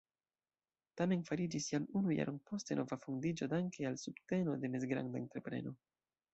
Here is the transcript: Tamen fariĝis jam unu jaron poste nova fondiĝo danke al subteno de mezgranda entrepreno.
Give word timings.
Tamen 1.01 1.21
fariĝis 1.27 1.67
jam 1.73 1.85
unu 1.99 2.15
jaron 2.15 2.41
poste 2.49 2.79
nova 2.81 2.99
fondiĝo 3.05 3.51
danke 3.55 3.87
al 3.93 4.01
subteno 4.07 4.59
de 4.65 4.75
mezgranda 4.79 5.25
entrepreno. 5.25 5.79